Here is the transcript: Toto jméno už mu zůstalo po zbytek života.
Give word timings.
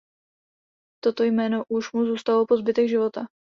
Toto 1.03 1.23
jméno 1.23 1.63
už 1.69 1.91
mu 1.93 2.05
zůstalo 2.05 2.45
po 2.45 2.57
zbytek 2.57 2.89
života. 2.89 3.25